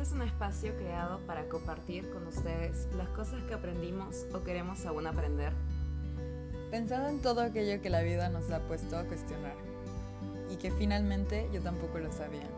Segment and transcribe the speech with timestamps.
[0.00, 4.86] Este es un espacio creado para compartir con ustedes las cosas que aprendimos o queremos
[4.86, 5.52] aún aprender.
[6.70, 9.56] Pensando en todo aquello que la vida nos ha puesto a cuestionar
[10.48, 12.48] y que finalmente yo tampoco lo sabía.